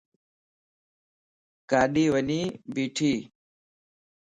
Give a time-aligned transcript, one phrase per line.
[1.69, 2.41] ڳاڏي وڃي
[2.73, 3.13] بيٺي